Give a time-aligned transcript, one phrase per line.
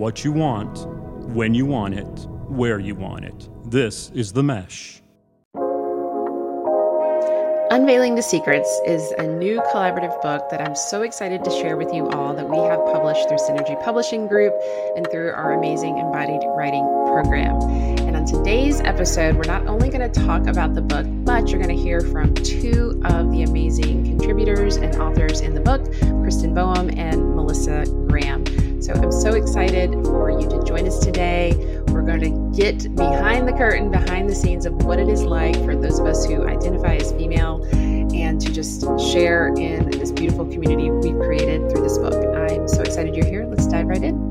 [0.00, 0.86] what you want,
[1.34, 3.50] when you want it, where you want it.
[3.70, 5.02] This is The Mesh.
[7.70, 11.92] Unveiling the Secrets is a new collaborative book that I'm so excited to share with
[11.92, 14.54] you all that we have published through Synergy Publishing Group
[14.96, 17.60] and through our amazing embodied writing program.
[18.08, 21.62] And on today's episode, we're not only going to talk about the book, but you're
[21.62, 25.82] going to hear from two of the amazing contributors and authors in the book,
[26.24, 28.69] Kristin Bowen and Melisa Graham.
[28.90, 31.52] So I'm so excited for you to join us today.
[31.92, 35.54] We're going to get behind the curtain, behind the scenes of what it is like
[35.64, 40.44] for those of us who identify as female and to just share in this beautiful
[40.44, 42.14] community we've created through this book.
[42.34, 43.46] I'm so excited you're here.
[43.46, 44.28] Let's dive right in.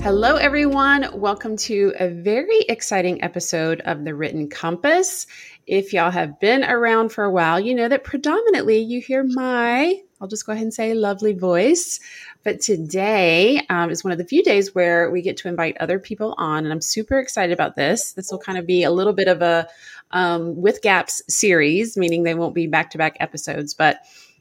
[0.00, 1.08] Hello, everyone.
[1.14, 5.26] Welcome to a very exciting episode of The Written Compass.
[5.66, 10.02] If y'all have been around for a while, you know that predominantly you hear my
[10.20, 12.00] I'll just go ahead and say lovely voice.
[12.44, 15.98] But today um, is one of the few days where we get to invite other
[15.98, 18.12] people on, and I'm super excited about this.
[18.12, 19.68] This will kind of be a little bit of a
[20.10, 24.00] um, with gaps series, meaning they won't be back to back episodes, but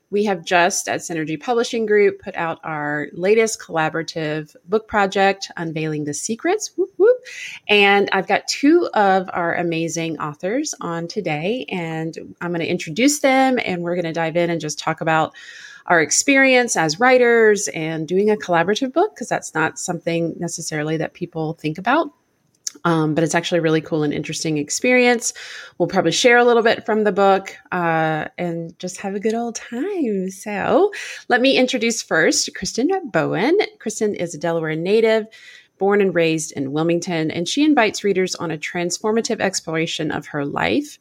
[0.10, 6.06] we have just at Synergy Publishing Group put out our latest collaborative book project, Unveiling
[6.06, 6.72] the Secrets.
[6.78, 7.18] Whoop, whoop.
[7.68, 13.20] And I've got two of our amazing authors on today, and I'm going to introduce
[13.20, 15.34] them and we're going to dive in and just talk about
[15.88, 21.14] our experience as writers and doing a collaborative book because that's not something necessarily that
[21.14, 22.12] people think about.
[22.84, 25.34] Um, but it's actually a really cool and interesting experience.
[25.78, 29.34] We'll probably share a little bit from the book uh, and just have a good
[29.34, 30.30] old time.
[30.30, 30.92] So,
[31.28, 33.58] let me introduce first Kristin Bowen.
[33.80, 35.28] Kristin is a Delaware native,
[35.78, 40.46] born and raised in Wilmington, and she invites readers on a transformative exploration of her
[40.46, 40.98] life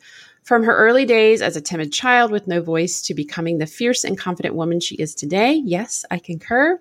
[0.47, 4.05] from her early days as a timid child with no voice to becoming the fierce
[4.05, 5.61] and confident woman she is today.
[5.65, 6.81] Yes, I concur.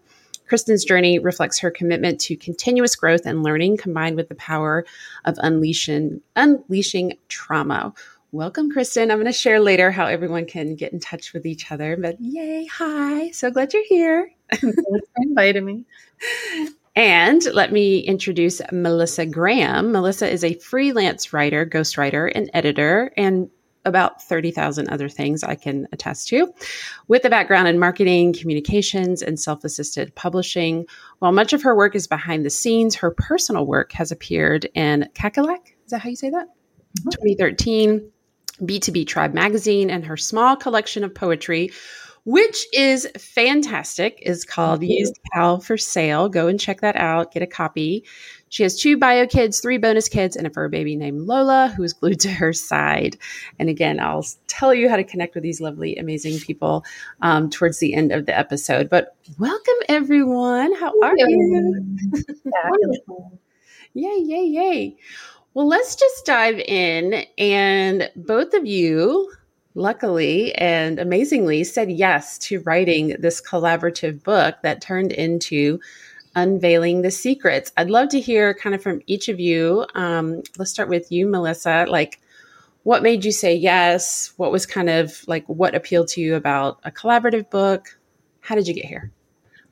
[0.49, 4.85] Kristin's journey reflects her commitment to continuous growth and learning combined with the power
[5.25, 7.93] of unleashing unleashing trauma.
[8.31, 9.11] Welcome, Kristin.
[9.11, 11.95] I'm going to share later how everyone can get in touch with each other.
[11.95, 13.31] But yay, hi.
[13.31, 14.31] So glad you're here.
[14.51, 15.85] Thanks for inviting me.
[16.97, 19.91] And let me introduce Melisa Graham.
[19.91, 23.49] Melisa is a freelance writer, ghostwriter, and editor, and
[23.85, 26.53] about 30,000 other things I can attest to,
[27.07, 30.85] with a background in marketing, communications, and self assisted publishing.
[31.19, 35.09] While much of her work is behind the scenes, her personal work has appeared in
[35.13, 35.67] Kakalak.
[35.85, 36.47] Is that how you say that?
[36.99, 37.09] Mm-hmm.
[37.09, 38.11] 2013,
[38.61, 41.71] B2B Tribe magazine, and her small collection of poetry,
[42.23, 46.29] which is fantastic, is called Used Pal for Sale.
[46.29, 48.05] Go and check that out, get a copy.
[48.55, 51.83] She has two bio kids, three bonus kids, and a fur baby named Lola, who
[51.83, 53.17] is glued to her side.
[53.59, 56.85] And again, I'll tell you how to connect with these lovely, amazing people
[57.21, 58.89] um, towards the end of the episode.
[58.89, 60.73] But welcome, everyone.
[60.75, 61.97] How are you?
[63.93, 64.97] yay, yay, yay.
[65.53, 67.25] Well, let's just dive in.
[67.37, 69.33] And both of you,
[69.73, 75.81] luckily and amazingly, said yes to writing this collaborative book that turned into
[76.35, 77.71] unveiling the secrets.
[77.77, 79.85] I'd love to hear kind of from each of you.
[79.95, 81.87] Um, let's start with you, Melisa.
[81.87, 82.21] Like,
[82.83, 84.33] what made you say yes?
[84.37, 87.97] What was kind of like what appealed to you about a collaborative book?
[88.41, 89.11] How did you get here?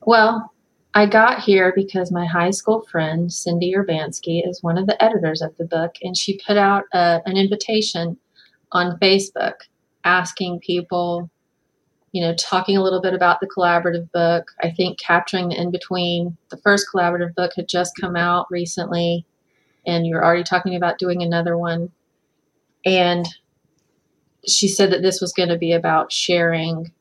[0.01, 0.51] Well,
[0.95, 5.41] I got here because my high school friend, Cindy Urbanski, is one of the editors
[5.41, 8.17] of the book, and she put out a, an invitation
[8.71, 9.53] on Facebook
[10.03, 11.29] asking people
[12.13, 14.51] you know, talking a little bit about the collaborative book.
[14.61, 16.37] I think capturing the in between.
[16.49, 19.25] The first collaborative book had just come out recently,
[19.85, 21.91] and you're already talking about doing another one.
[22.85, 23.25] And
[24.47, 26.91] she said that this was going to be about sharing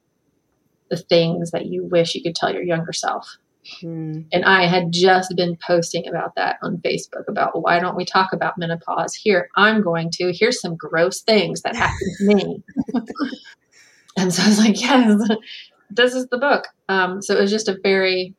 [0.88, 3.36] the things that you wish you could tell your younger self.
[3.80, 4.22] Hmm.
[4.32, 8.32] And I had just been posting about that on Facebook about why don't we talk
[8.32, 9.14] about menopause?
[9.14, 10.32] Here, I'm going to.
[10.32, 12.62] Here's some gross things that happened to me.
[14.16, 15.20] And so I was like, yes,
[15.90, 16.68] this is the book.
[16.88, 18.34] Um, so it was just a very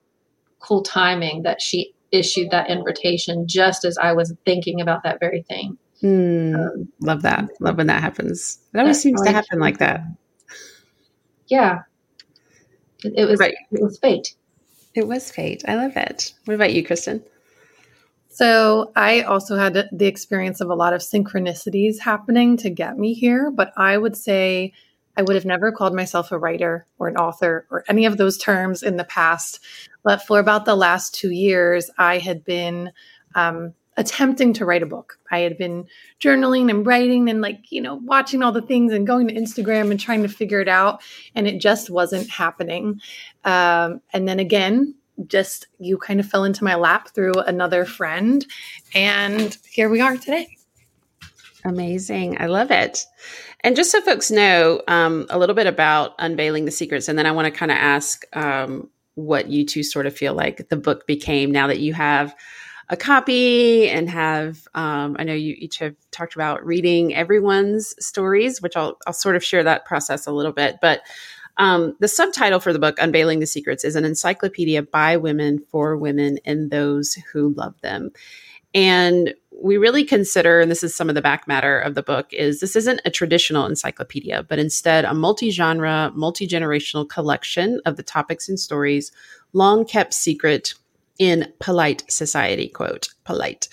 [0.59, 5.41] cool timing that she issued that invitation just as I was thinking about that very
[5.43, 5.77] thing.
[6.03, 7.49] Mm, um, love that.
[7.59, 8.59] Love when that happens.
[8.73, 10.01] It always seems to happen like that.
[11.47, 11.79] Yeah.
[13.03, 13.55] It, it was right.
[13.71, 14.35] it was fate.
[14.93, 15.63] It was fate.
[15.67, 16.33] I love it.
[16.45, 17.23] What about you, Kristin?
[18.29, 23.13] So I also had the experience of a lot of synchronicities happening to get me
[23.13, 24.73] here, but I would say
[25.15, 28.37] I would have never called myself a writer or an author or any of those
[28.37, 29.59] terms in the past.
[30.03, 32.91] But for about the last two years, I had been
[33.35, 35.19] um, attempting to write a book.
[35.31, 35.85] I had been
[36.19, 39.91] journaling and writing and, like, you know, watching all the things and going to Instagram
[39.91, 41.01] and trying to figure it out.
[41.35, 42.99] And it just wasn't happening.
[43.45, 44.95] Um, and then again,
[45.27, 48.45] just you kind of fell into my lap through another friend.
[48.95, 50.57] And here we are today.
[51.65, 52.41] Amazing.
[52.41, 53.05] I love it.
[53.61, 57.25] And just so folks know um, a little bit about Unveiling the Secrets, and then
[57.25, 60.75] I want to kind of ask um, what you two sort of feel like the
[60.75, 62.35] book became now that you have
[62.89, 68.61] a copy and have um, i know you each have talked about reading everyone's stories
[68.61, 71.01] which i'll, I'll sort of share that process a little bit but
[71.57, 75.95] um, the subtitle for the book unveiling the secrets is an encyclopedia by women for
[75.95, 78.11] women and those who love them
[78.73, 82.33] and we really consider, and this is some of the back matter of the book,
[82.33, 87.95] is this isn't a traditional encyclopedia, but instead a multi genre, multi generational collection of
[87.95, 89.11] the topics and stories
[89.53, 90.73] long kept secret
[91.19, 93.69] in polite society, quote, polite,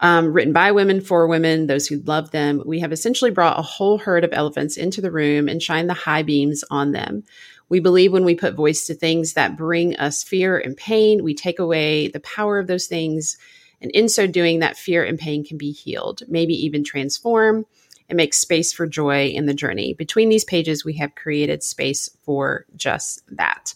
[0.00, 2.62] um, written by women for women, those who love them.
[2.66, 5.94] We have essentially brought a whole herd of elephants into the room and shine the
[5.94, 7.24] high beams on them.
[7.70, 11.34] We believe when we put voice to things that bring us fear and pain, we
[11.34, 13.38] take away the power of those things.
[13.82, 17.66] And in so doing, that fear and pain can be healed, maybe even transform
[18.08, 19.92] and make space for joy in the journey.
[19.94, 23.74] Between these pages, we have created space for just that.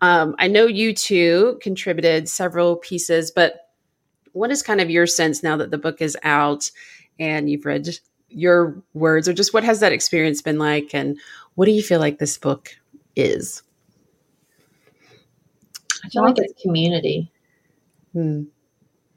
[0.00, 3.68] Um, I know you two contributed several pieces, but
[4.32, 6.70] what is kind of your sense now that the book is out
[7.18, 7.88] and you've read
[8.28, 10.94] your words, or just what has that experience been like?
[10.94, 11.18] And
[11.56, 12.70] what do you feel like this book
[13.16, 13.62] is?
[16.04, 17.30] I feel like it's community.
[18.12, 18.44] Hmm.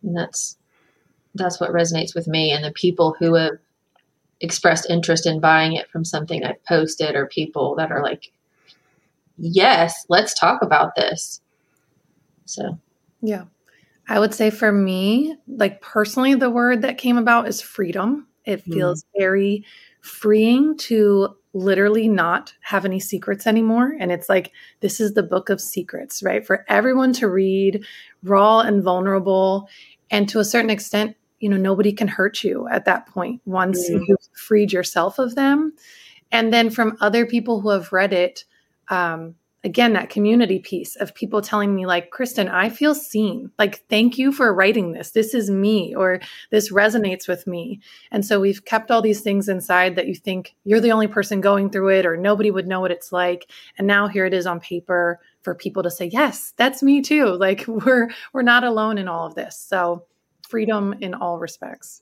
[0.04, 0.58] And that's
[1.36, 3.58] that's what resonates with me and the people who have
[4.42, 8.32] expressed interest in buying it from something I've posted or people that are like
[9.38, 11.42] yes, let's talk about this.
[12.46, 12.78] So,
[13.22, 13.46] yeah.
[14.08, 18.28] I would say for me, like personally, the word that came about is freedom.
[18.46, 18.74] It mm-hmm.
[18.74, 19.08] feels mm.
[19.18, 19.66] very
[20.02, 23.96] freeing to literally not have any secrets anymore.
[24.00, 24.52] And it's like,
[24.82, 26.46] this is the book of secrets, right?
[26.46, 27.86] For everyone to read,
[28.24, 29.70] raw and vulnerable.
[30.14, 33.90] And to a certain extent, you know, nobody can hurt you at that point once
[33.90, 34.04] mm.
[34.08, 35.74] you've freed yourself of them.
[36.32, 38.46] And then from other people who have read it,
[38.90, 39.34] um,
[39.64, 43.50] again that community piece of people telling me like kristin i feel seen.
[43.58, 45.12] Like thank you for writing this.
[45.12, 46.20] This is me or
[46.52, 47.80] this resonates with me.
[48.12, 51.42] And so we've kept all these things inside that you think you're the only person
[51.42, 53.50] going through it or nobody would know what it's like.
[53.78, 57.38] And now here it is on paper for people to say yes that's me too.
[57.44, 59.58] Like we're we're not alone in all of this.
[59.58, 60.06] So
[60.48, 62.02] freedom in all respects.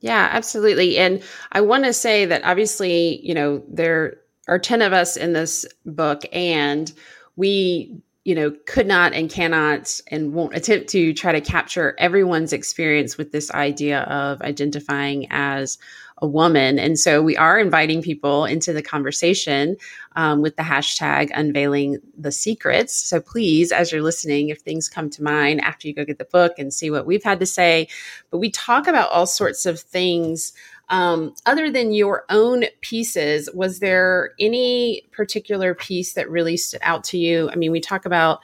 [0.00, 0.98] Yeah absolutely.
[0.98, 1.22] And
[1.52, 5.66] i want to say that obviously you know there are 10 of us in this
[5.84, 6.92] book and
[7.36, 12.52] we you know could not and cannot and won't attempt to try to capture everyone's
[12.52, 15.78] experience with this idea of identifying as
[16.20, 16.78] a woman.
[16.78, 19.76] And so we are inviting people into the conversation
[20.16, 22.94] um, with the hashtag unveiling the secrets.
[22.94, 26.24] So please as you're listening if things come to mind after you go get the
[26.24, 27.88] book and see what we've had to say.
[28.30, 30.52] But we talk about all sorts of things.
[30.90, 37.04] Um, other than your own pieces, was there any particular piece that really stood out
[37.04, 37.50] to you?
[37.50, 38.40] I mean, we talk about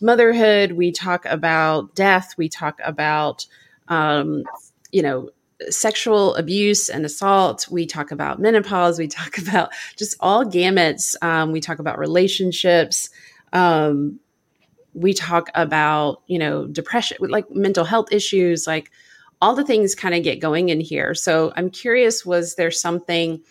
[0.00, 3.46] motherhood, we talk about death, we talk about,
[3.88, 4.42] um,
[4.90, 5.30] you know,
[5.68, 7.68] sexual abuse and assault.
[7.70, 8.98] We talk about menopause.
[8.98, 11.14] We talk about just all gamuts.
[11.22, 13.10] Um, we talk about relationships.
[13.52, 14.20] Um,
[14.94, 18.90] we talk about, you know, depression, like mental health issues, like
[19.40, 21.14] all the things kind of get going in here.
[21.14, 23.42] So I'm curious, was there something?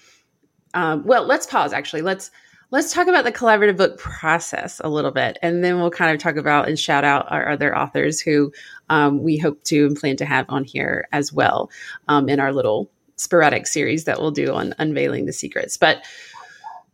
[0.73, 1.73] Um, well, let's pause.
[1.73, 2.31] Actually, let's
[2.73, 6.19] let's talk about the collaborative book process a little bit, and then we'll kind of
[6.19, 8.51] talk about and shout out our other authors who
[8.89, 11.69] um, we hope to and plan to have on here as well
[12.07, 15.77] um, in our little sporadic series that we'll do on unveiling the secrets.
[15.77, 16.03] But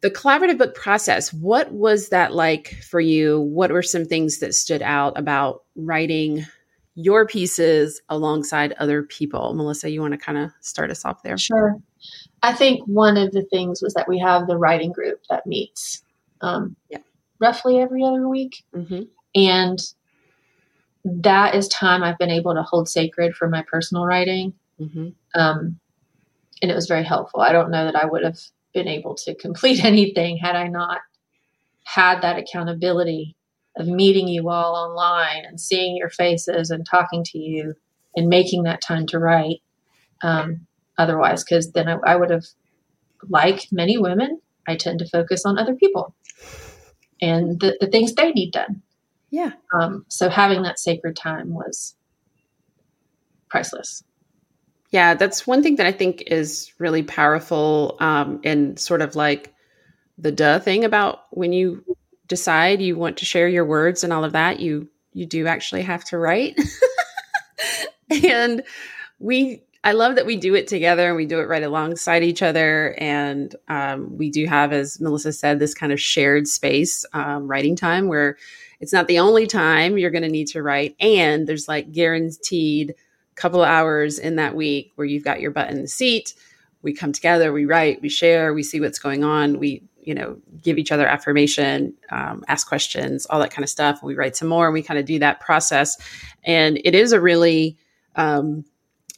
[0.02, 3.40] the collaborative book process, what was that like for you?
[3.40, 6.46] What were some things that stood out about writing
[6.96, 9.56] your pieces alongside other people.
[9.56, 11.38] Melisa, you want to kind of start us off there?
[11.38, 11.78] Sure.
[12.42, 16.04] I think one of the things was that we have the writing group that meets
[16.42, 17.00] um, yeah.
[17.40, 18.64] roughly every other week.
[18.76, 19.04] Mm-hmm.
[19.36, 19.80] And
[21.04, 24.54] that is time I've been able to hold sacred for my personal writing.
[24.80, 25.10] Mm-hmm.
[25.36, 25.80] Um,
[26.62, 27.42] and it was very helpful.
[27.42, 28.40] I don't know that I would have
[28.74, 31.02] been able to complete anything had I not
[31.84, 33.36] had that accountability
[33.78, 37.74] of meeting you all online and seeing your faces and talking to you
[38.16, 39.62] and making that time to write
[40.22, 40.68] um,
[41.00, 42.46] otherwise because then I, I, would have
[43.30, 46.14] like many women i tend to focus on other people
[47.22, 48.82] and the, the things they need done.
[49.30, 49.52] Yeah.
[49.74, 51.96] Um, so having that sacred time was
[53.50, 54.04] priceless.
[54.92, 59.54] Yeah that's one thing that i think is really powerful um, and sort of like
[60.18, 61.84] the duh thing about when you
[62.30, 65.82] decide you want to share your words and all of that, you you do actually
[65.82, 66.58] have to write.
[68.10, 68.64] and
[69.18, 72.42] we I love that we do it together and we do it right alongside each
[72.42, 72.96] other.
[72.98, 77.78] And um, we do have, as Melisa said, this kind of shared space um, writing
[77.78, 78.38] time where
[78.82, 80.96] it's not the only time you're going to need to write.
[81.00, 82.96] And there's like guaranteed
[83.40, 86.34] couple hours in that week where you've got your butt in the seat.
[86.82, 89.60] We come together, we write, we share, we see what's going on.
[89.60, 94.04] We, you know, give each other affirmation, um, ask questions, all that kind of stuff.
[94.04, 95.98] We write some more and we kind of do that process.
[96.44, 97.78] And it is a really,
[98.16, 98.66] um,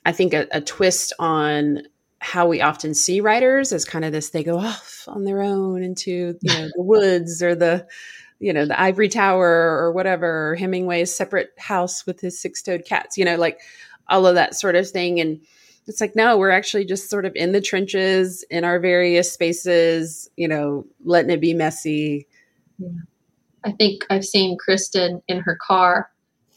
[0.06, 1.84] I think a, a twist on
[2.20, 5.84] how we often see writers as kind of this they go off on their own
[5.84, 7.88] into you know the woods or the
[8.40, 13.18] you know the ivory tower or whatever or hemingway's separate house with his six-toed cats
[13.18, 13.60] you know like
[14.12, 15.20] all of that sort of thing.
[15.20, 15.40] And
[15.88, 20.30] it's like no we're actually just sort of in the trenches in our various spaces
[20.38, 22.28] you know letting it be messy.
[22.78, 22.90] Yeah.
[23.66, 26.10] i think i've seen kristin in her car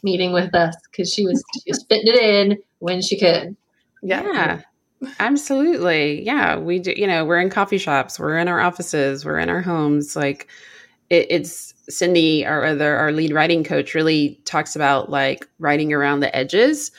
[0.02, 3.56] meeting with us because she was she was fitting it in when she could.
[4.02, 4.22] Yeah.
[4.22, 4.60] yeah.
[5.18, 6.22] Absolutely.
[6.22, 6.58] Yeah.
[6.58, 9.62] We do, you know, we're in coffee shops, we're in our offices, we're in our
[9.62, 10.14] homes.
[10.14, 10.48] Like
[11.08, 16.20] it, it's Cindy, our other, our lead writing coach really talks about like writing around
[16.20, 16.90] the edges.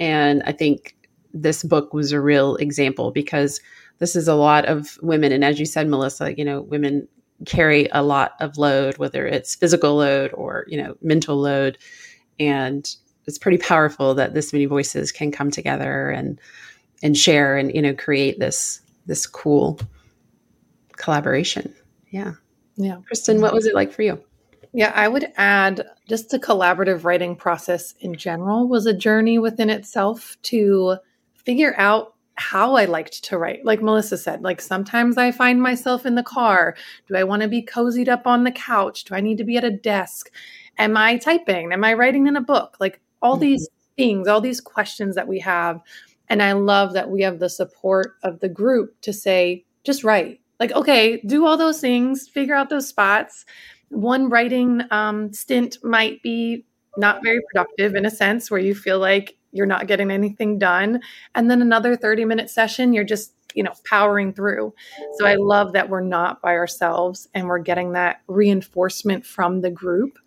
[0.00, 0.96] And I think
[1.34, 3.60] this book was a real example because
[3.98, 5.30] this is a lot of women.
[5.30, 7.06] And as you said, Melisa, you know, women
[7.44, 11.76] carry a lot of load, whether it's physical load or, you know, mental load.
[12.40, 12.88] And
[13.28, 16.40] it's pretty powerful that this many voices can come together and
[17.02, 19.78] and share and you know create this this cool
[20.96, 21.72] collaboration
[22.10, 22.32] yeah
[22.76, 24.20] yeah kristin what was it like for you
[24.72, 29.70] yeah i would add just the collaborative writing process in general was a journey within
[29.70, 30.96] itself to
[31.34, 33.64] figure out how I liked to write.
[33.64, 36.76] Like Melisa said, like sometimes I find myself in the car.
[37.08, 39.04] Do I want to be cozied up on the couch?
[39.04, 40.30] Do I need to be at a desk?
[40.78, 41.72] Am I typing?
[41.72, 42.76] Am I writing in a book?
[42.78, 43.42] Like all mm-hmm.
[43.42, 45.80] these things, all these questions that we have.
[46.28, 50.40] And I love that we have the support of the group to say, just write.
[50.60, 53.44] Like, okay, do all those things, figure out those spots.
[53.90, 56.64] One writing um, stint might be
[56.96, 61.00] not very productive in a sense where you feel like you're not getting anything done.
[61.34, 64.74] And then another 30 minute session, you're just, you know, powering through.
[65.16, 69.70] So I love that we're not by ourselves and we're getting that reinforcement from the
[69.70, 70.18] group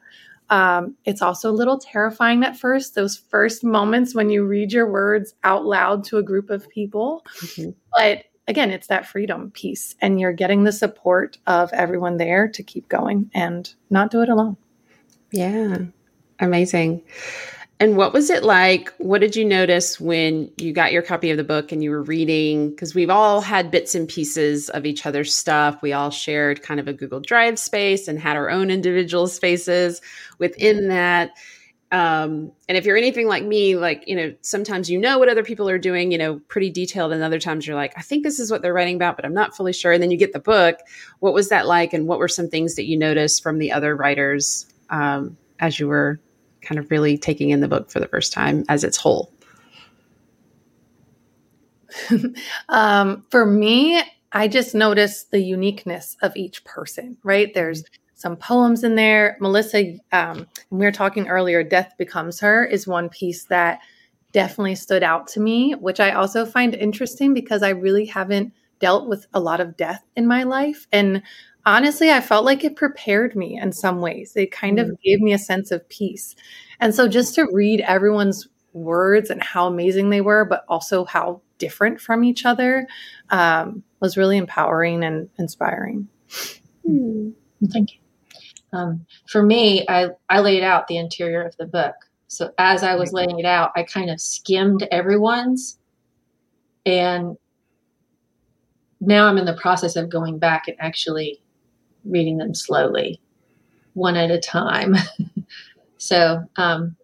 [0.51, 4.91] um, it's also a little terrifying at first, those first moments when you read your
[4.91, 7.25] words out loud to a group of people.
[7.37, 7.69] Mm-hmm.
[7.95, 12.63] But again, it's that freedom piece, and you're getting the support of everyone there to
[12.63, 14.57] keep going and not do it alone.
[15.31, 15.77] Yeah,
[16.39, 17.01] amazing.
[17.81, 18.93] And what was it like?
[18.99, 22.03] What did you notice when you got your copy of the book and you were
[22.03, 22.69] reading?
[22.69, 25.81] Because we've all had bits and pieces of each other's stuff.
[25.81, 29.99] We all shared kind of a Google Drive space and had our own individual spaces
[30.37, 31.31] within that.
[31.91, 35.43] Um, and if you're anything like me, like, you know, sometimes you know what other
[35.43, 37.11] people are doing, you know, pretty detailed.
[37.13, 39.33] And other times you're like, I think this is what they're writing about, but I'm
[39.33, 39.91] not fully sure.
[39.91, 40.77] And then you get the book.
[41.17, 41.93] What was that like?
[41.93, 45.87] And what were some things that you noticed from the other writers um, as you
[45.87, 46.19] were
[46.61, 49.31] kind of really taking in the book for the first time as its whole?
[52.69, 54.01] um, for me,
[54.31, 57.53] I just noticed the uniqueness of each person, right?
[57.53, 59.37] There's some poems in there.
[59.41, 63.79] Melisa, um, we were talking earlier, Death Becomes Her is one piece that
[64.31, 69.07] definitely stood out to me, which I also find interesting because I really haven't dealt
[69.07, 70.87] with a lot of death in my life.
[70.91, 71.21] And
[71.65, 74.35] honestly, I felt like it prepared me in some ways.
[74.35, 74.89] It kind mm.
[74.89, 76.35] of gave me a sense of peace.
[76.79, 81.41] And so just to read everyone's words and how amazing they were, but also how
[81.57, 82.87] different from each other
[83.29, 86.07] um, was really empowering and inspiring.
[86.87, 87.33] Mm.
[87.71, 87.99] Thank you.
[88.73, 91.95] Um, for me, I, I laid out the interior of the book.
[92.27, 95.77] So as I was laying it out, I kind of skimmed everyone's
[96.85, 97.37] and
[98.99, 101.41] now I'm in the process of going back and actually
[102.05, 103.21] reading them slowly,
[103.93, 104.95] one at a time.
[105.97, 106.95] so um,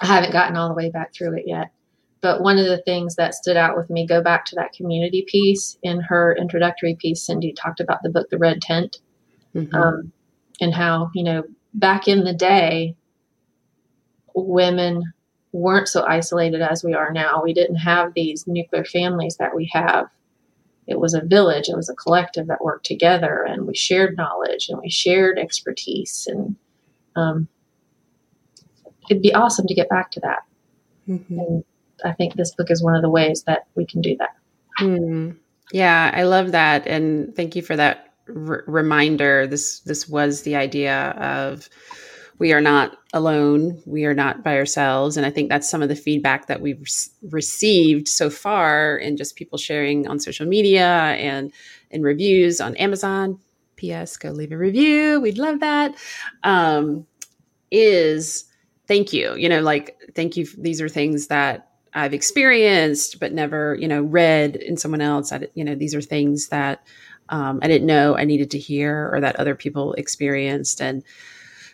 [0.00, 1.72] I haven't gotten all the way back through it yet.
[2.20, 5.24] But one of the things that stood out with me, go back to that community
[5.28, 5.78] piece.
[5.82, 8.98] In her introductory piece, Cindy talked about the book, The Red Tent,
[9.54, 9.74] mm-hmm.
[9.74, 10.12] um,
[10.60, 11.44] and how, you know,
[11.74, 12.96] back in the day,
[14.34, 15.12] women
[15.52, 17.42] weren't so isolated as we are now.
[17.42, 20.06] We didn't have these nuclear families that we have
[20.88, 24.68] it was a village, it was a collective that worked together, and we shared knowledge
[24.70, 26.26] and we shared expertise.
[26.28, 26.56] And
[27.14, 27.46] um,
[29.10, 30.42] it'd be awesome to get back to that.
[31.06, 31.38] Mm-hmm.
[31.38, 31.64] And
[32.04, 34.34] I think this book is one of the ways that we can do that.
[34.80, 35.36] Mm.
[35.72, 39.46] Yeah, I love that, and thank you for that r- reminder.
[39.46, 41.68] This this was the idea of
[42.38, 43.82] we are not alone.
[43.84, 45.16] We are not by ourselves.
[45.16, 46.84] And I think that's some of the feedback that we've
[47.30, 51.52] received so far in just people sharing on social media and
[51.90, 53.38] in reviews on Amazon.
[53.76, 54.16] P.S.
[54.16, 55.20] Go leave a review.
[55.20, 55.94] We'd love that.
[56.42, 57.06] Um,
[57.70, 58.44] is
[58.86, 59.34] thank you.
[59.36, 60.46] You know, like, thank you.
[60.58, 65.32] These are things that I've experienced, but never, you know, read in someone else.
[65.32, 66.86] I, you know, these are things that
[67.28, 70.80] um, I didn't know I needed to hear or that other people experienced.
[70.80, 71.04] And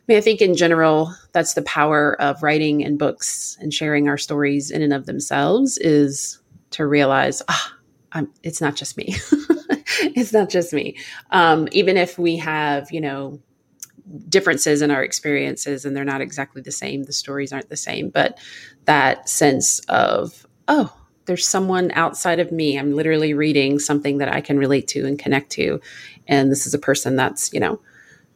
[0.09, 4.19] mean, I think in general, that's the power of writing and books and sharing our
[4.19, 7.75] stories in and of themselves is to realize, ah,
[8.15, 9.15] oh, it's not just me.
[10.15, 10.97] it's not just me.
[11.31, 13.41] Um, even if we have, you know,
[14.29, 18.11] differences in our experiences and they're not exactly the same, the stories aren't the same,
[18.11, 18.39] but
[18.85, 20.95] that sense of, oh,
[21.27, 22.79] there's someone outside of me.
[22.79, 25.81] I'm literally reading something that I can relate to and connect to.
[26.29, 27.81] And this is a person that's, you know,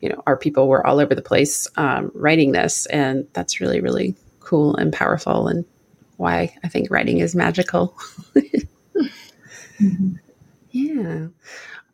[0.00, 2.86] you know, our people were all over the place um, writing this.
[2.86, 5.64] And that's really, really cool and powerful and
[6.16, 7.96] why I think writing is magical.
[8.34, 10.14] mm-hmm.
[10.70, 11.28] Yeah.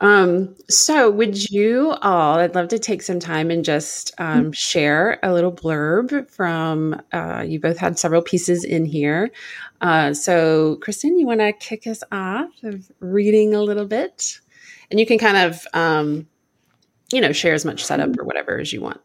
[0.01, 5.19] Um, so, would you all, I'd love to take some time and just um, share
[5.23, 9.31] a little blurb from, uh, you both had several pieces in here.
[9.81, 14.41] Uh, so, Kristin, you want to kick us off of reading a little bit?
[14.91, 16.27] And you can kind of, um,
[17.14, 19.00] you know, share as much setup or whatever as you want.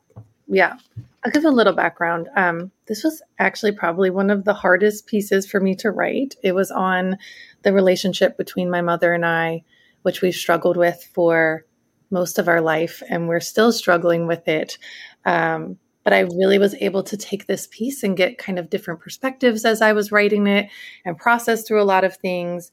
[0.48, 0.78] Yeah.
[1.24, 2.30] I'll give a little background.
[2.36, 6.36] Um, this was actually probably one of the hardest pieces for me to write.
[6.44, 7.18] It was on
[7.64, 9.64] the relationship between my mother and I
[10.04, 11.66] which we've struggled with for
[12.12, 14.78] most of our life, and we're still struggling with it.
[15.26, 19.00] Um, but I really was able to take this piece and get kind of different
[19.00, 20.70] perspectives as I was writing it
[21.06, 22.72] and process through a lot of things.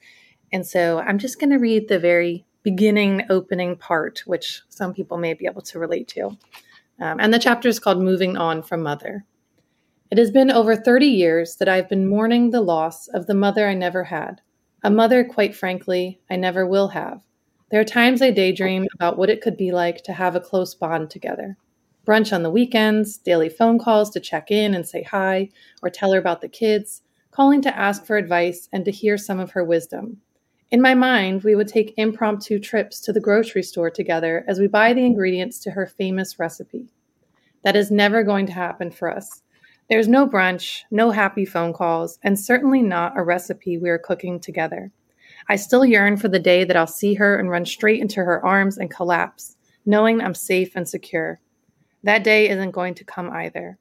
[0.52, 5.16] And so I'm just going to read the very beginning opening part, which some people
[5.16, 6.36] may be able to relate to.
[7.00, 9.24] Um, and the chapter is called Moving On from Mother.
[10.10, 13.68] It has been over 30 years that I've been mourning the loss of the mother
[13.68, 14.40] I never had.
[14.82, 17.22] A mother, quite frankly, I never will have.
[17.70, 20.74] There are times I daydream about what it could be like to have a close
[20.74, 21.56] bond together.
[22.04, 25.50] Brunch on the weekends, daily phone calls to check in and say hi,
[25.84, 29.38] or tell her about the kids, calling to ask for advice and to hear some
[29.38, 30.20] of her wisdom.
[30.72, 34.66] In my mind, we would take impromptu trips to the grocery store together as we
[34.66, 36.88] buy the ingredients to her famous recipe.
[37.62, 39.42] That is never going to happen for us.
[39.88, 44.40] There's no brunch, no happy phone calls, and certainly not a recipe we are cooking
[44.40, 44.90] together.
[45.48, 48.44] I still yearn for the day that I'll see her and run straight into her
[48.44, 51.38] arms and collapse, knowing I'm safe and secure.
[52.02, 53.78] That day isn't going to come either.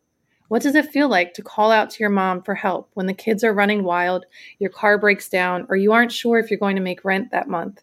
[0.48, 3.14] What does it feel like to call out to your mom for help when the
[3.14, 4.26] kids are running wild,
[4.60, 7.50] your car breaks down, or you aren't sure if you're going to make rent that
[7.50, 7.82] month?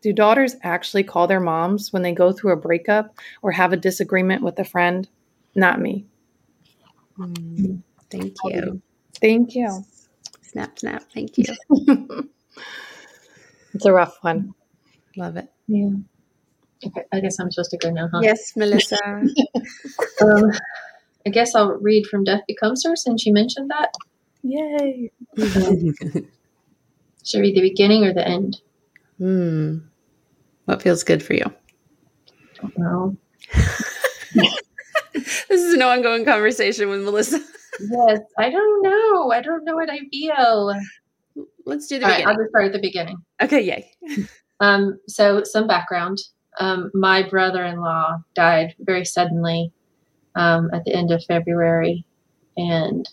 [0.00, 3.76] Do daughters actually call their moms when they go through a breakup or have a
[3.76, 5.08] disagreement with a friend?
[5.54, 6.04] Not me.
[7.18, 8.82] Mm, thank you.
[9.20, 9.84] Thank you.
[10.42, 11.04] Snap, snap.
[11.12, 11.46] Thank you.
[13.72, 14.54] it's a rough one.
[15.16, 15.48] Love it.
[15.66, 15.90] Yeah.
[16.86, 18.20] Okay, I guess I'm supposed to go now, huh?
[18.22, 18.98] Yes, Melisa.
[20.20, 20.50] um,
[21.26, 23.94] I guess I'll read from Death Becomes Her since you mentioned that.
[24.42, 25.10] Yay.
[27.24, 28.60] Should I read the beginning or the end?
[29.18, 29.78] Hmm.
[30.66, 31.46] What feels good for you?
[32.76, 33.16] Well,
[34.34, 37.42] this is an ongoing conversation with Melisa.
[37.80, 39.30] yes, I don't know.
[39.32, 40.74] I don't know what I feel.
[41.64, 42.26] Let's do the All beginning.
[42.26, 43.16] Right, I'll just start at the beginning.
[43.42, 43.90] Okay, yay.
[44.60, 46.18] um, so some background.
[46.60, 49.72] Um, my brother-in-law died very suddenly
[50.34, 52.04] um, at the end of February,
[52.56, 53.08] and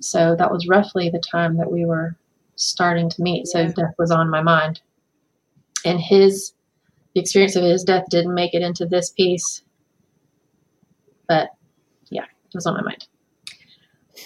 [0.00, 2.16] so that was roughly the time that we were
[2.56, 3.46] starting to meet.
[3.54, 3.68] Yeah.
[3.68, 4.80] So death was on my mind,
[5.84, 6.52] and his
[7.14, 9.62] the experience of his death didn't make it into this piece
[11.30, 11.50] but
[12.10, 13.06] yeah, it was on my mind.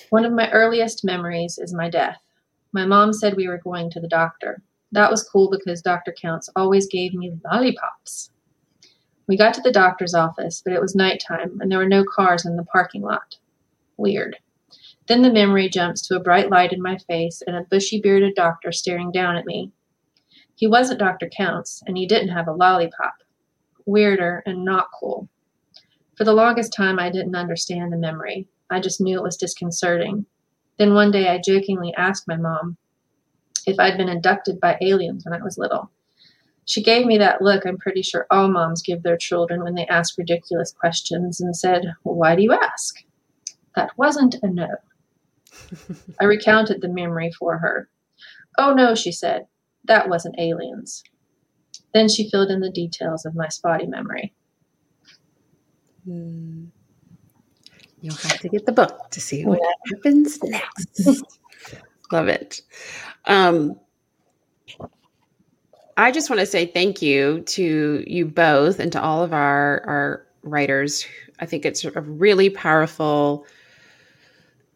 [0.09, 2.17] One of my earliest memories is my death.
[2.73, 4.62] My mom said we were going to the doctor.
[4.90, 6.14] That was cool because Dr.
[6.19, 8.31] Counts always gave me lollipops.
[9.26, 12.44] We got to the doctor's office, but it was nighttime and there were no cars
[12.44, 13.37] in the parking lot.
[13.96, 14.37] Weird.
[15.06, 18.34] Then the memory jumps to a bright light in my face and a bushy bearded
[18.34, 19.70] doctor staring down at me.
[20.56, 21.28] He wasn't Dr.
[21.28, 23.14] Counts, and he didn't have a lollipop.
[23.87, 25.28] Weirder and not cool.
[26.16, 28.46] For the longest time, I didn't understand the memory.
[28.70, 30.26] I just knew it was disconcerting.
[30.78, 32.76] Then one day, I jokingly asked my mom
[33.66, 35.90] if I'd been abducted by aliens when I was little.
[36.66, 39.87] She gave me that look I'm pretty sure all moms give their children when they
[39.87, 43.03] ask ridiculous questions and said, well, Why do you ask?
[43.77, 44.68] That wasn't a no.
[46.20, 47.88] I recounted the memory for her.
[48.59, 49.46] Oh no, she said,
[49.85, 51.03] that wasn't aliens.
[51.92, 54.33] Then she filled in the details of my spotty memory.
[56.05, 56.66] Hmm.
[58.00, 61.24] You'll have to get the book to see what happens next.
[62.12, 62.61] Love it.
[63.24, 63.81] Um,
[65.96, 69.83] I just want to say thank you to you both and to all of our
[69.87, 71.07] our writers.
[71.40, 73.46] I think it's a really powerful,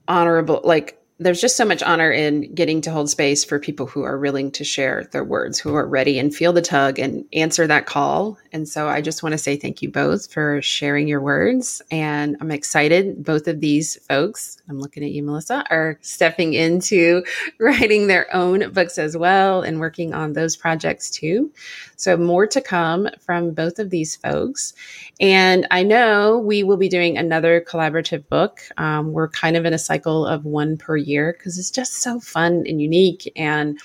[0.07, 4.05] honorable, like there's just so much honor in getting to hold space for people who
[4.05, 7.67] are willing to share their words, who are ready and feel the tug and answer
[7.67, 8.39] that call.
[8.53, 11.83] And so I just want to say thank you both for sharing your words.
[11.91, 13.25] And I'm excited.
[13.25, 17.25] Both of these folks, I'm looking at you, Melisa, are stepping into
[17.59, 21.53] writing their own books as well and working on those projects too.
[21.97, 24.73] So more to come from both of these folks.
[25.19, 28.61] And I know we will be doing another collaborative book.
[28.77, 32.21] Um, we're kind of in a cycle of one per year because it's just so
[32.21, 33.31] fun and unique.
[33.37, 33.79] And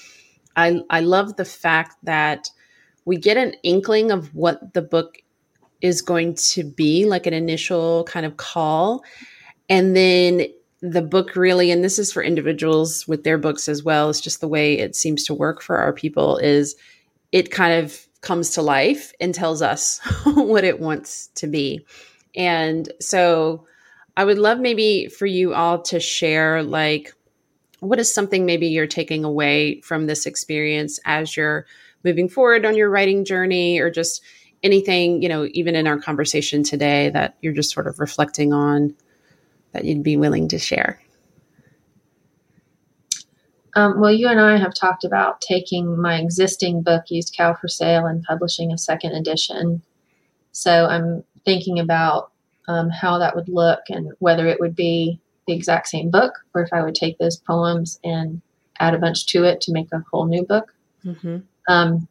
[0.56, 2.50] I, I love the fact that
[3.06, 5.18] we get an inkling of what the book
[5.82, 9.04] is going to be, like an initial kind of call.
[9.70, 10.48] And then
[10.82, 14.42] the book really, and this is for individuals with their books as well, it's just
[14.42, 16.76] the way it seems to work for our people, is
[17.32, 21.86] it kind of comes to life and tells us what it wants to be.
[22.36, 23.66] And so
[24.15, 27.13] I would love maybe for you all to share like
[27.80, 31.65] what is something maybe you're taking away from this experience as you're
[32.04, 34.23] moving forward on your writing journey or just
[34.62, 38.95] anything, you know, even in our conversation today that you're just sort of reflecting on
[39.73, 41.02] that you'd be willing to share?
[43.76, 47.67] Um, well, you and I have talked about taking my existing book, Used Cow for
[47.67, 49.82] Sale, and publishing a second edition.
[50.52, 52.32] So I'm thinking about
[52.67, 56.62] um, how that would look and whether it would be the exact same book or
[56.62, 58.41] if I would take those poems and
[58.80, 60.73] add a bunch to it to make a whole new book.
[61.06, 61.39] Mm-hmm.
[61.67, 62.08] Um,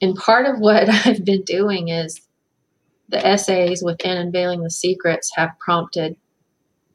[0.00, 2.20] and part of what I've been doing is
[3.08, 6.16] the essays within Unveiling the Secrets have prompted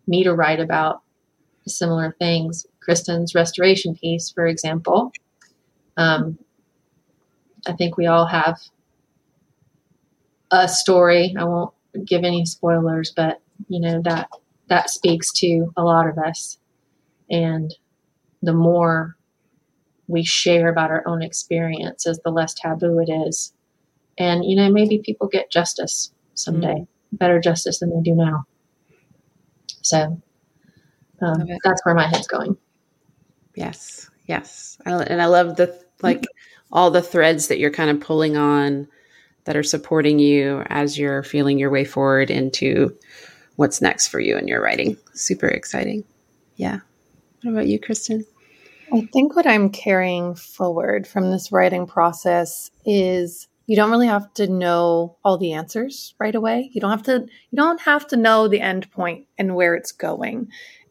[0.07, 1.01] me to write about
[1.67, 2.65] similar things.
[2.87, 5.11] Kristin's restoration piece, for example.
[5.97, 6.39] Um,
[7.67, 8.59] I think we all have
[10.51, 11.35] a story.
[11.37, 11.73] I won't
[12.05, 14.29] give any spoilers, but you know that
[14.67, 16.57] that speaks to a lot of us.
[17.29, 17.73] And
[18.41, 19.17] the more
[20.07, 23.53] we share about our own experiences, the less taboo it is.
[24.17, 27.15] And you know, maybe people get justice someday, mm-hmm.
[27.17, 28.45] better justice than they do now.
[29.81, 30.21] So
[31.21, 32.57] um, that's where my head's going.
[33.55, 36.25] Yes, yes, and I love the like
[36.71, 38.87] all the threads that you're kind of pulling on
[39.49, 42.95] that are supporting you as you're feeling your way forward into
[43.55, 44.95] what's next for you in your writing.
[45.15, 46.03] Super exciting.
[46.57, 46.81] Yeah.
[47.41, 48.25] What about you, Kristin?
[48.93, 54.31] I think what I'm carrying forward from this writing process is you don't really have
[54.35, 56.69] to know all the answers right away.
[56.71, 59.91] You don't have to you don't have to know the end point and where it's
[59.91, 60.49] going.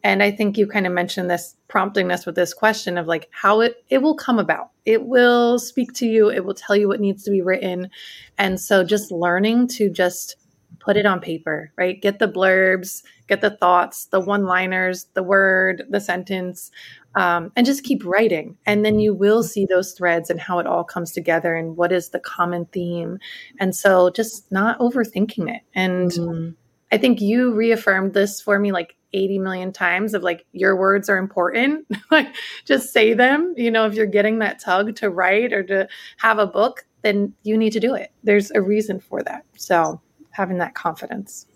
[0.08, 3.28] And I think you kind of mentioned this, prompting us with this question of like
[3.30, 4.70] how it, it will come about.
[4.86, 7.90] It will speak to you, it will tell you what needs to be written.
[8.38, 10.36] And so just learning to just
[10.80, 12.00] put it on paper, right?
[12.00, 16.70] Get the blurbs, get the thoughts, the one liners, the word, the sentence,
[17.14, 18.56] um, and just keep writing.
[18.64, 21.92] And then you will see those threads and how it all comes together and what
[21.92, 23.18] is the common theme.
[23.60, 25.60] And so just not overthinking it.
[25.74, 26.50] And mm-hmm.
[26.90, 31.08] I think you reaffirmed this for me like 80 million times of like your words
[31.08, 31.86] are important.
[32.10, 35.88] Like just say them you know if you're getting that tug to write or to
[36.16, 38.10] have a book then you need to do it.
[38.24, 39.44] There's a reason for that.
[39.56, 41.46] So having that confidence.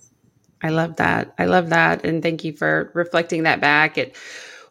[0.62, 1.34] I love that.
[1.38, 2.04] I love that.
[2.04, 3.98] And thank you for reflecting that back.
[3.98, 4.16] It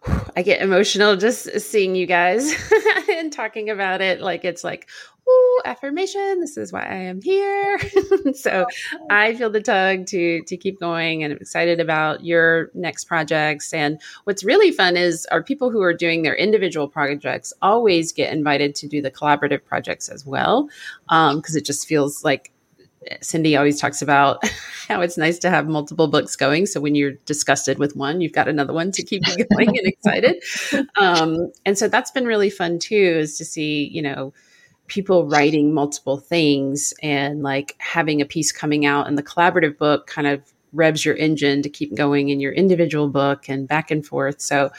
[0.36, 2.54] I get emotional just seeing you guys
[3.10, 4.22] and talking about it.
[4.22, 4.90] Like it's like,
[5.28, 6.40] ooh, affirmation.
[6.40, 7.80] This is why I am here.
[8.34, 8.66] so
[9.10, 13.74] I feel the tug to to keep going and I'm excited about your next projects.
[13.74, 18.34] And what's really fun is our people who are doing their individual projects always get
[18.34, 20.70] invited to do the collaborative projects as well.
[21.10, 22.52] Um, because it just feels like
[23.22, 24.44] Cindy always talks about
[24.88, 26.66] how it's nice to have multiple books going.
[26.66, 29.88] So when you're disgusted with one, you've got another one to keep you going and
[29.88, 30.44] excited.
[30.98, 34.34] Um, and so that's been really fun too, is to see, you know,
[34.88, 40.06] people writing multiple things and like having a piece coming out and the collaborative book
[40.06, 40.42] kind of
[40.74, 44.42] revs your engine to keep going in your individual book and back and forth.
[44.42, 44.70] So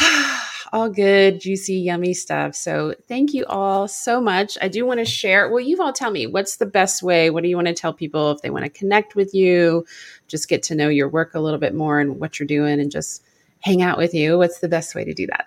[0.72, 2.54] all good, juicy, yummy stuff.
[2.54, 4.56] So thank you all so much.
[4.62, 5.48] I do want to share.
[5.48, 7.30] Well, you all tell me what's the best way?
[7.30, 9.84] What do you want to tell people if they want to connect with you,
[10.28, 12.90] just get to know your work a little bit more and what you're doing and
[12.90, 13.24] just
[13.60, 14.38] hang out with you?
[14.38, 15.46] What's the best way to do that?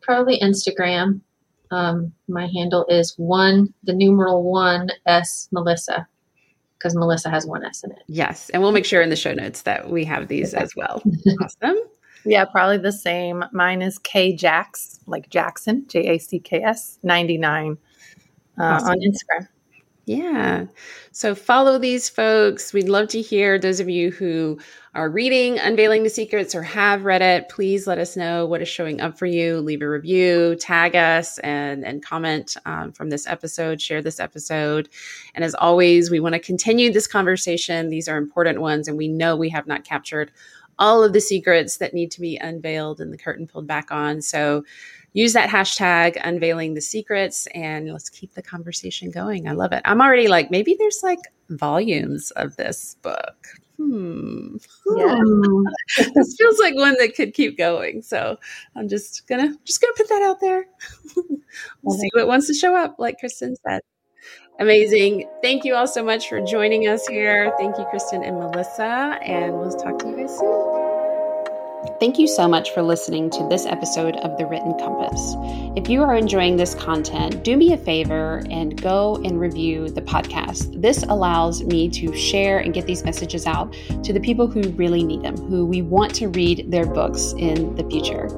[0.00, 1.20] Probably Instagram.
[1.70, 6.06] Um, my handle is one, the numeral one S Melisa
[6.84, 8.02] because Melisa has one S in it.
[8.08, 8.50] Yes.
[8.50, 11.02] And we'll make sure in the show notes that we have these as well.
[11.42, 11.78] awesome.
[12.24, 13.44] Yeah, probably the same.
[13.52, 17.76] Mine is K Jacks, like Jackson, J A C K S, 99
[18.58, 18.88] uh, awesome.
[18.88, 19.48] on Instagram.
[20.06, 20.66] Yeah.
[21.12, 22.74] So follow these folks.
[22.74, 24.58] We'd love to hear those of you who
[24.94, 27.48] are reading Unveiling the Secrets or have read it.
[27.48, 29.60] Please let us know what is showing up for you.
[29.60, 33.80] Leave a review, tag us, and, and comment um, from this episode.
[33.80, 34.90] Share this episode.
[35.34, 37.88] And as always, we want to continue this conversation.
[37.88, 40.30] These are important ones, and we know we have not captured
[40.78, 44.20] all of the secrets that need to be unveiled and the curtain pulled back on.
[44.22, 44.64] So
[45.12, 49.48] use that hashtag unveiling the secrets and let's keep the conversation going.
[49.48, 49.82] I love it.
[49.84, 53.46] I'm already like, maybe there's like volumes of this book.
[53.76, 54.56] Hmm.
[54.96, 55.18] Yeah.
[56.14, 58.02] this feels like one that could keep going.
[58.02, 58.38] So
[58.76, 60.66] I'm just gonna just gonna put that out there.
[61.82, 63.82] we'll see what wants to show up, like Kristin said.
[64.60, 65.28] Amazing.
[65.42, 67.52] Thank you all so much for joining us here.
[67.58, 70.73] Thank you, Kristin and Melisa, and we'll talk to you guys soon.
[72.00, 75.34] Thank you so much for listening to this episode of The Written Compass.
[75.76, 80.00] If you are enjoying this content, do me a favor and go and review the
[80.00, 80.80] podcast.
[80.80, 85.04] This allows me to share and get these messages out to the people who really
[85.04, 88.28] need them, who we want to read their books in the future.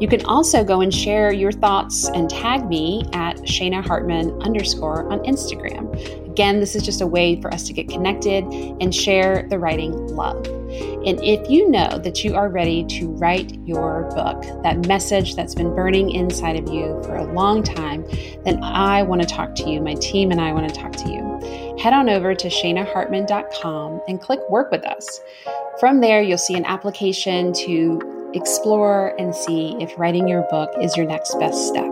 [0.00, 5.10] You can also go and share your thoughts and tag me at Shana Hartman underscore
[5.12, 6.21] on Instagram.
[6.32, 8.44] Again, this is just a way for us to get connected
[8.80, 10.46] and share the writing love.
[10.46, 15.54] And if you know that you are ready to write your book, that message that's
[15.54, 18.06] been burning inside of you for a long time,
[18.46, 19.82] then I want to talk to you.
[19.82, 21.76] My team and I want to talk to you.
[21.78, 25.20] Head on over to shanahartman.com and click work with us.
[25.80, 30.96] From there, you'll see an application to explore and see if writing your book is
[30.96, 31.91] your next best step.